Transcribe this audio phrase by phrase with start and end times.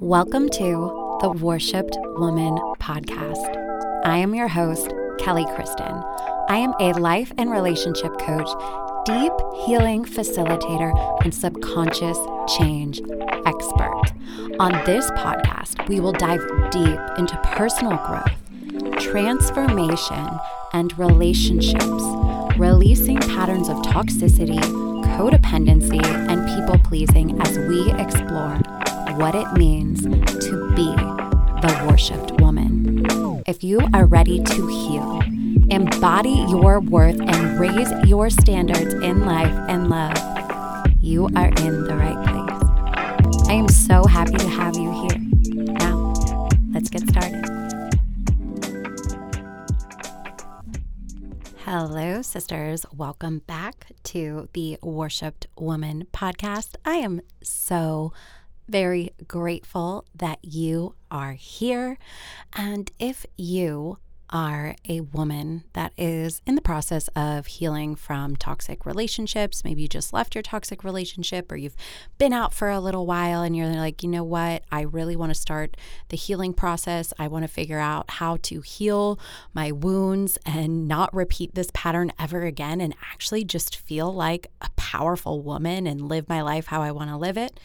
[0.00, 4.04] Welcome to the Worshipped Woman podcast.
[4.04, 6.04] I am your host, Kelly Kristin.
[6.48, 8.48] I am a life and relationship coach,
[9.04, 9.32] deep
[9.66, 12.16] healing facilitator, and subconscious
[12.56, 13.00] change
[13.44, 14.12] expert.
[14.60, 20.28] On this podcast, we will dive deep into personal growth, transformation,
[20.74, 22.04] and relationships,
[22.56, 24.62] releasing patterns of toxicity,
[25.16, 28.60] codependency, and people pleasing as we explore
[29.18, 30.86] what it means to be
[31.60, 33.04] the worshipped woman.
[33.48, 35.20] If you are ready to heal,
[35.70, 40.16] embody your worth, and raise your standards in life and love,
[41.00, 43.48] you are in the right place.
[43.48, 45.18] I am so happy to have you here.
[45.64, 46.14] Now,
[46.72, 47.44] let's get started.
[51.64, 52.86] Hello, sisters.
[52.96, 56.76] Welcome back to the Worshipped Woman podcast.
[56.84, 58.12] I am so
[58.68, 61.98] very grateful that you are here.
[62.52, 63.98] And if you
[64.30, 69.64] are a woman that is in the process of healing from toxic relationships.
[69.64, 71.76] Maybe you just left your toxic relationship or you've
[72.18, 74.64] been out for a little while and you're like, you know what?
[74.70, 75.76] I really want to start
[76.08, 77.12] the healing process.
[77.18, 79.18] I want to figure out how to heal
[79.54, 84.70] my wounds and not repeat this pattern ever again and actually just feel like a
[84.76, 87.58] powerful woman and live my life how I want to live it.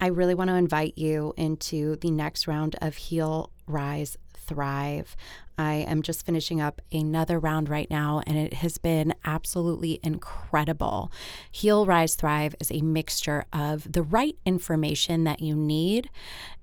[0.00, 5.16] I really want to invite you into the next round of Heal, Rise, Thrive.
[5.58, 11.10] I am just finishing up another round right now, and it has been absolutely incredible.
[11.50, 16.10] Heal, Rise, Thrive is a mixture of the right information that you need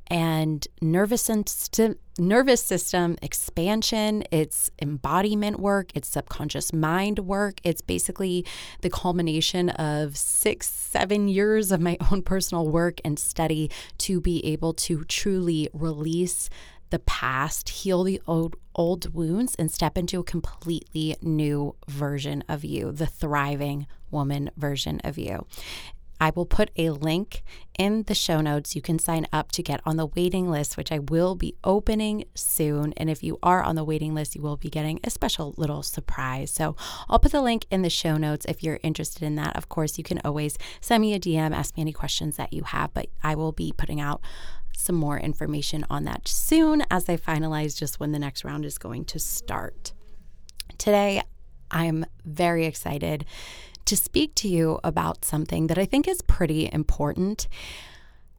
[0.07, 7.59] and nervous system, nervous system expansion, it's embodiment work, it's subconscious mind work.
[7.63, 8.45] It's basically
[8.81, 14.45] the culmination of six, seven years of my own personal work and study to be
[14.45, 16.49] able to truly release
[16.91, 22.63] the past, heal the old old wounds and step into a completely new version of
[22.63, 25.45] you, the thriving woman version of you.
[26.19, 27.43] I will put a link
[27.77, 28.75] in the show notes.
[28.75, 32.25] You can sign up to get on the waiting list, which I will be opening
[32.33, 32.93] soon.
[32.97, 35.83] And if you are on the waiting list, you will be getting a special little
[35.83, 36.51] surprise.
[36.51, 36.75] So
[37.09, 39.55] I'll put the link in the show notes if you're interested in that.
[39.55, 42.63] Of course, you can always send me a DM, ask me any questions that you
[42.63, 44.21] have, but I will be putting out
[44.77, 48.77] some more information on that soon as I finalize just when the next round is
[48.77, 49.93] going to start.
[50.77, 51.21] Today,
[51.71, 53.25] I'm very excited
[53.85, 57.47] to speak to you about something that I think is pretty important.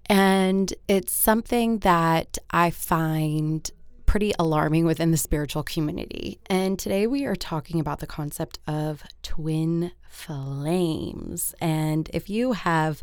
[0.06, 3.68] And it's something that I find
[4.06, 6.38] pretty alarming within the spiritual community.
[6.46, 11.54] And today we are talking about the concept of twin flames.
[11.60, 13.02] And if you have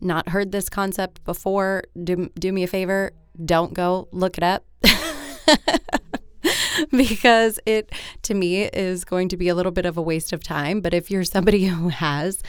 [0.00, 3.12] not heard this concept before, do, do me a favor,
[3.44, 4.64] don't go look it up.
[6.90, 10.42] because it to me is going to be a little bit of a waste of
[10.42, 10.80] time.
[10.80, 12.42] But if you're somebody who has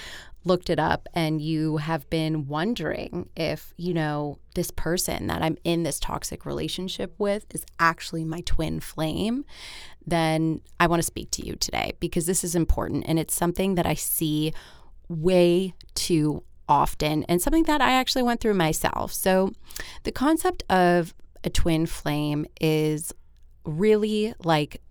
[0.46, 5.58] looked it up and you have been wondering if, you know, this person that I'm
[5.64, 9.44] in this toxic relationship with is actually my twin flame,
[10.06, 13.74] then I want to speak to you today because this is important and it's something
[13.76, 14.54] that I see
[15.10, 19.14] way too often and something that I actually went through myself.
[19.14, 19.52] So,
[20.04, 21.14] the concept of
[21.44, 23.14] a twin flame is
[23.66, 24.82] really like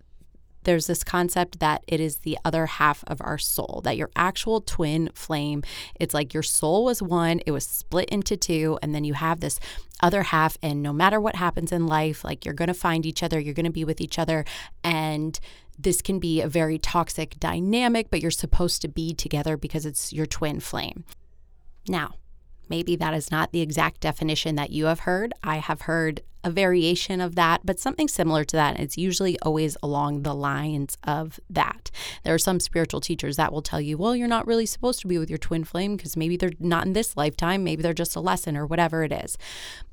[0.65, 4.61] there's this concept that it is the other half of our soul, that your actual
[4.61, 5.63] twin flame,
[5.99, 9.39] it's like your soul was one, it was split into two, and then you have
[9.39, 9.59] this
[10.01, 10.57] other half.
[10.61, 13.53] And no matter what happens in life, like you're going to find each other, you're
[13.53, 14.43] going to be with each other.
[14.83, 15.39] And
[15.77, 20.11] this can be a very toxic dynamic, but you're supposed to be together because it's
[20.11, 21.05] your twin flame.
[21.87, 22.15] Now,
[22.69, 25.33] Maybe that is not the exact definition that you have heard.
[25.43, 28.79] I have heard a variation of that, but something similar to that.
[28.79, 31.89] It's usually always along the lines of that.
[32.23, 35.07] There are some spiritual teachers that will tell you, well, you're not really supposed to
[35.07, 38.15] be with your twin flame because maybe they're not in this lifetime, maybe they're just
[38.15, 39.39] a lesson or whatever it is.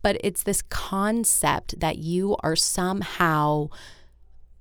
[0.02, 3.68] But it's this concept that you are somehow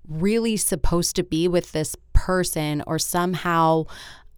[0.07, 3.86] really supposed to be with this person or somehow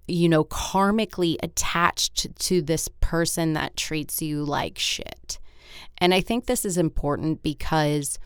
[0.07, 5.39] you know, karmically attached to this person that treats you like shit.
[5.97, 8.19] And I think this is important because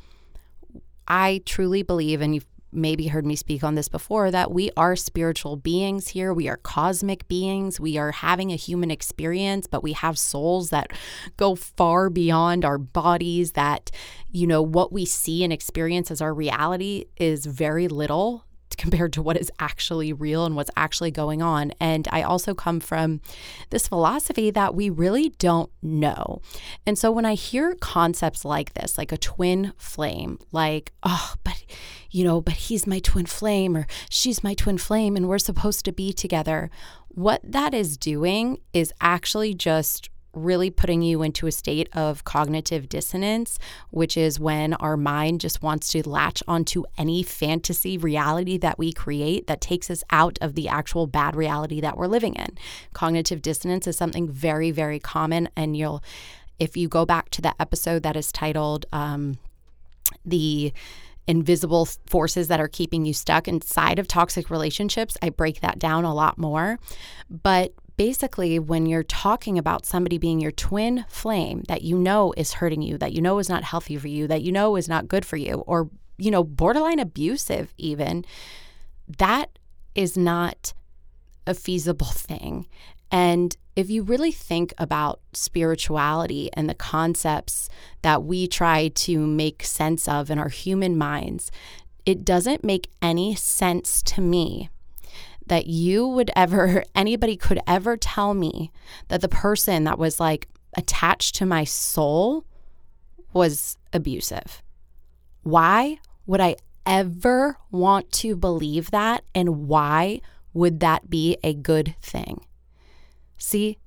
[1.08, 4.96] I truly believe, and you've maybe heard me speak on this before, that we are
[4.96, 6.34] spiritual beings here.
[6.34, 7.80] We are cosmic beings.
[7.80, 10.92] We are having a human experience, but we have souls that
[11.38, 13.90] go far beyond our bodies, that,
[14.32, 18.44] you know, what we see and experience as our reality is very little
[18.78, 21.72] compared to what is actually real and what's actually going on.
[21.80, 23.22] And I also come from
[23.70, 26.42] this philosophy that we really don't know.
[26.86, 31.64] And so when I hear concepts like this, like a twin flame, like, oh, but
[32.12, 35.86] you know, but he's my twin flame or she's my twin flame and we're supposed
[35.86, 36.70] to be together.
[37.10, 42.88] What that is doing is actually just really putting you into a state of cognitive
[42.88, 48.80] dissonance, which is when our mind just wants to latch onto any fantasy reality that
[48.80, 52.57] we create that takes us out of the actual bad reality that we're living in.
[52.94, 55.50] Cognitive dissonance is something very, very common.
[55.56, 56.04] And you'll,
[56.60, 59.38] if you go back to the episode that is titled, um,
[60.25, 60.74] the
[61.28, 65.18] invisible forces that are keeping you stuck inside of toxic relationships.
[65.22, 66.80] I break that down a lot more.
[67.30, 72.54] But basically, when you're talking about somebody being your twin flame that you know is
[72.54, 75.08] hurting you, that you know is not healthy for you, that you know is not
[75.08, 78.24] good for you, or, you know, borderline abusive, even,
[79.18, 79.58] that
[79.96, 80.74] is not
[81.46, 82.68] a feasible thing.
[83.12, 87.70] And if you really think about spirituality and the concepts
[88.02, 91.52] that we try to make sense of in our human minds,
[92.06, 94.70] it doesn't make any sense to me
[95.48, 98.72] that you would ever, anybody could ever tell me
[99.08, 102.46] that the person that was like attached to my soul
[103.34, 104.62] was abusive.
[105.44, 106.56] Why would I
[106.86, 109.24] ever want to believe that?
[109.36, 110.22] And why
[110.54, 112.46] would that be a good thing?
[113.38, 113.78] See,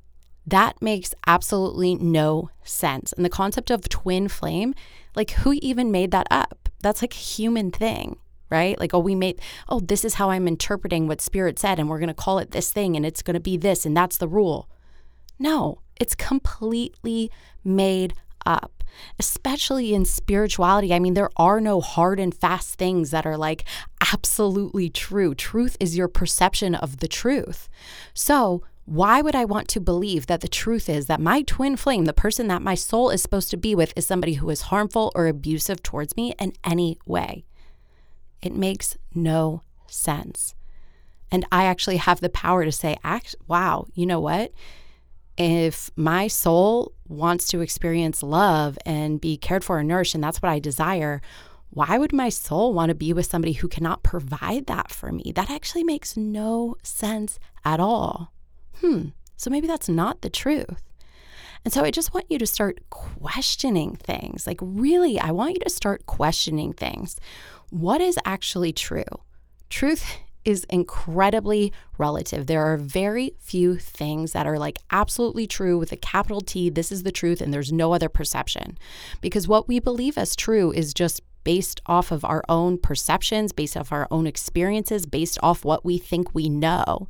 [0.47, 3.13] that makes absolutely no sense.
[3.13, 4.75] And the concept of twin flame,
[5.15, 6.69] like who even made that up?
[6.83, 8.17] That's like a human thing
[8.51, 8.79] right?
[8.79, 11.99] Like, oh, we made, oh, this is how I'm interpreting what Spirit said, and we're
[11.99, 14.29] going to call it this thing, and it's going to be this, and that's the
[14.29, 14.69] rule.
[15.39, 17.31] No, it's completely
[17.65, 18.15] made
[18.45, 18.85] up,
[19.19, 20.93] especially in spirituality.
[20.93, 23.65] I mean, there are no hard and fast things that are like
[24.13, 25.35] absolutely true.
[25.35, 27.69] Truth is your perception of the truth.
[28.15, 32.07] So, why would I want to believe that the truth is that my twin flame,
[32.07, 35.13] the person that my soul is supposed to be with, is somebody who is harmful
[35.15, 37.45] or abusive towards me in any way?
[38.43, 40.55] It makes no sense.
[41.31, 42.97] And I actually have the power to say,
[43.47, 44.53] wow, you know what?
[45.37, 50.43] If my soul wants to experience love and be cared for and nourished, and that's
[50.43, 51.23] what I desire,
[51.71, 55.33] why would my soul want to be with somebody who cannot provide that for me?
[55.35, 58.33] That actually makes no sense at all.
[58.81, 60.83] Hmm, so maybe that's not the truth.
[61.65, 64.47] And so I just want you to start questioning things.
[64.47, 67.17] Like, really, I want you to start questioning things
[67.71, 69.05] what is actually true?
[69.69, 72.47] Truth is incredibly relative.
[72.47, 76.71] There are very few things that are like absolutely true with a capital T.
[76.71, 78.79] This is the truth, and there's no other perception.
[79.21, 83.77] Because what we believe as true is just based off of our own perceptions, based
[83.77, 87.09] off our own experiences, based off what we think we know.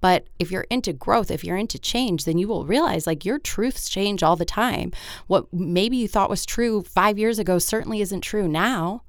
[0.00, 3.38] But if you're into growth, if you're into change, then you will realize like your
[3.38, 4.92] truths change all the time.
[5.26, 9.02] What maybe you thought was true five years ago certainly isn't true now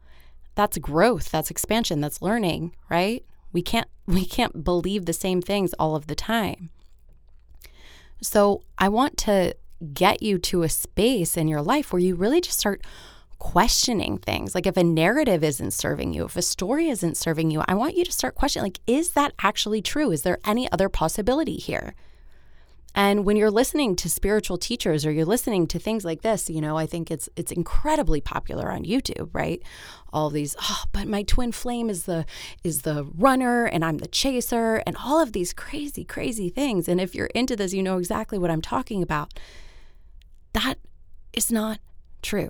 [0.58, 3.24] that's growth, that's expansion, that's learning, right?
[3.54, 6.72] We can't we can't believe the same things all of the time.
[8.22, 9.56] So, I want to
[9.94, 12.82] get you to a space in your life where you really just start
[13.38, 14.56] questioning things.
[14.56, 17.96] Like if a narrative isn't serving you, if a story isn't serving you, I want
[17.96, 20.12] you to start questioning like is that actually true?
[20.12, 21.94] Is there any other possibility here?
[22.98, 26.60] And when you're listening to spiritual teachers or you're listening to things like this, you
[26.60, 29.62] know, I think it's it's incredibly popular on YouTube, right?
[30.12, 32.26] All these, oh, but my twin flame is the
[32.64, 36.88] is the runner and I'm the chaser and all of these crazy crazy things.
[36.88, 39.40] And if you're into this, you know exactly what I'm talking about.
[40.54, 40.80] That
[41.34, 41.80] is not
[42.24, 42.50] true.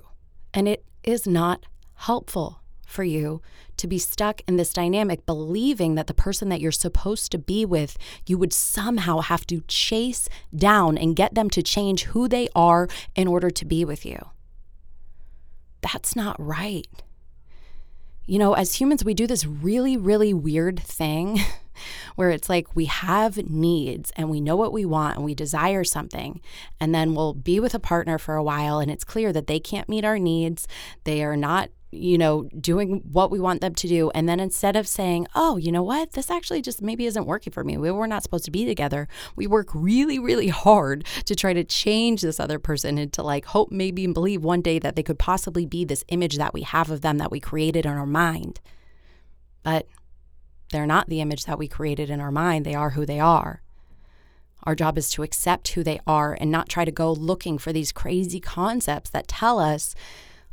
[0.54, 3.42] And it is not helpful for you
[3.76, 7.64] to be stuck in this dynamic, believing that the person that you're supposed to be
[7.64, 12.48] with, you would somehow have to chase down and get them to change who they
[12.56, 14.18] are in order to be with you.
[15.82, 16.88] That's not right.
[18.24, 21.38] You know, as humans, we do this really, really weird thing
[22.16, 25.84] where it's like we have needs and we know what we want and we desire
[25.84, 26.40] something.
[26.80, 29.60] And then we'll be with a partner for a while and it's clear that they
[29.60, 30.66] can't meet our needs.
[31.04, 34.10] They are not you know, doing what we want them to do.
[34.10, 37.52] And then instead of saying, oh, you know what, this actually just maybe isn't working
[37.52, 41.34] for me, we were not supposed to be together, we work really, really hard to
[41.34, 44.96] try to change this other person into like hope, maybe, and believe one day that
[44.96, 47.92] they could possibly be this image that we have of them that we created in
[47.92, 48.60] our mind.
[49.62, 49.86] But
[50.70, 53.62] they're not the image that we created in our mind, they are who they are.
[54.64, 57.72] Our job is to accept who they are and not try to go looking for
[57.72, 59.94] these crazy concepts that tell us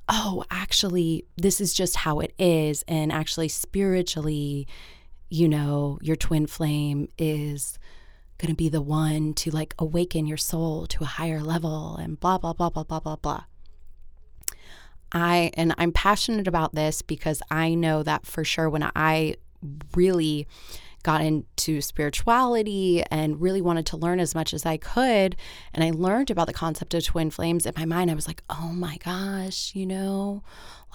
[0.07, 2.83] oh, actually, this is just how it is.
[2.88, 4.67] And actually, spiritually,
[5.29, 7.79] you know, your twin flame is
[8.38, 12.19] going to be the one to like awaken your soul to a higher level and
[12.19, 13.43] blah, blah, blah, blah, blah, blah, blah.
[15.12, 19.35] I, and I'm passionate about this because I know that for sure when I
[19.95, 20.47] really
[21.05, 25.35] got into spirituality and really wanted to learn as much as I could.
[25.71, 27.67] And I learned about the concept of twin flames.
[27.67, 30.41] In my mind, I was like, oh my gosh, you know,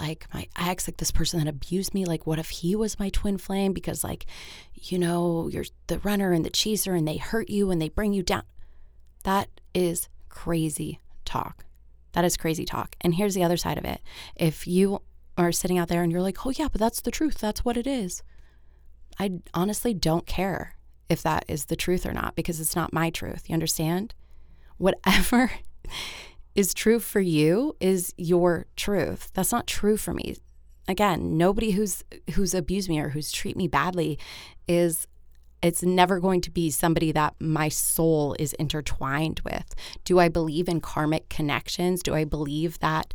[0.00, 3.08] like my ex, like this person that abused me, like what if he was my
[3.10, 3.72] twin flame?
[3.72, 4.26] Because, like,
[4.74, 8.12] you know, you're the runner and the chaser and they hurt you and they bring
[8.12, 8.42] you down.
[9.22, 11.66] That is crazy talk.
[12.14, 12.96] That is crazy talk.
[13.00, 14.00] And here's the other side of it.
[14.34, 15.02] If you
[15.38, 17.76] are sitting out there and you're like, oh, yeah, but that's the truth, that's what
[17.76, 18.24] it is.
[19.18, 20.76] I honestly don't care
[21.08, 23.48] if that is the truth or not because it's not my truth.
[23.48, 24.14] You understand?
[24.78, 25.50] Whatever
[26.54, 29.30] is true for you is your truth.
[29.34, 30.36] That's not true for me.
[30.88, 34.18] Again, nobody who's who's abused me or who's treated me badly
[34.66, 35.06] is
[35.62, 39.74] it's never going to be somebody that my soul is intertwined with.
[40.04, 42.02] Do I believe in karmic connections?
[42.02, 43.12] Do I believe that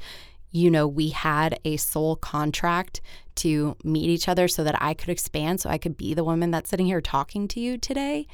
[0.56, 3.02] you know, we had a soul contract
[3.36, 6.52] to meet each other so that I could expand, so I could be the woman
[6.52, 8.28] that's sitting here talking to you today?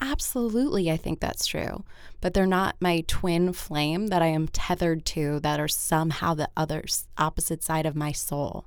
[0.00, 1.84] Absolutely, I think that's true.
[2.20, 6.48] But they're not my twin flame that I am tethered to that are somehow the
[6.56, 6.84] other
[7.16, 8.64] opposite side of my soul.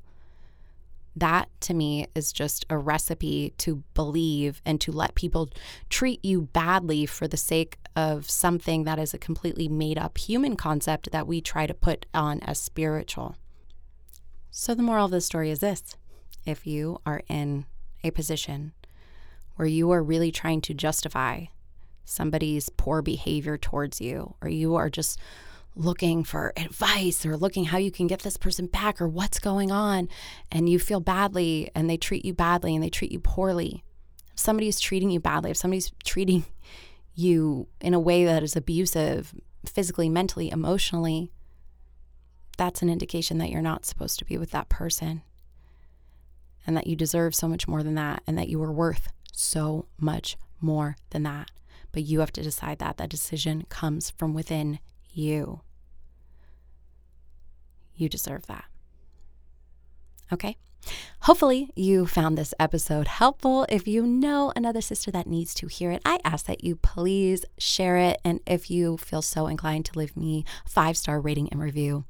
[1.13, 5.49] That to me is just a recipe to believe and to let people
[5.89, 10.55] treat you badly for the sake of something that is a completely made up human
[10.55, 13.35] concept that we try to put on as spiritual.
[14.57, 15.97] So, the moral of the story is this.
[16.45, 17.65] If you are in
[18.05, 18.71] a position
[19.57, 21.47] where you are really trying to justify
[22.05, 25.19] somebody's poor behavior towards you, or you are just
[25.75, 29.73] looking for advice or looking how you can get this person back or what's going
[29.73, 30.07] on
[30.53, 33.83] and you feel badly and they treat you badly and they treat you poorly
[34.31, 36.45] if somebody's treating you badly if somebody's treating
[37.13, 39.35] you in a way that is abusive
[39.65, 41.29] physically mentally emotionally
[42.57, 45.21] that's an indication that you're not supposed to be with that person
[46.67, 49.85] and that you deserve so much more than that and that you are worth so
[49.99, 51.51] much more than that
[51.95, 54.79] but you have to decide that that decision comes from within
[55.13, 55.61] you.
[57.95, 58.65] You deserve that.
[60.33, 60.57] Okay?
[61.21, 63.65] Hopefully, you found this episode helpful.
[63.69, 67.45] If you know another sister that needs to hear it, I ask that you please
[67.57, 68.19] share it.
[68.25, 72.03] And if you feel so inclined to leave me a five star rating and review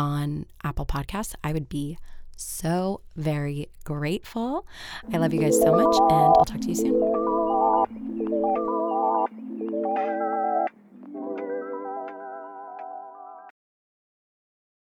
[0.00, 1.98] on Apple Podcasts, I would be
[2.36, 4.66] so very grateful.
[5.12, 8.79] I love you guys so much, and I'll talk to you soon.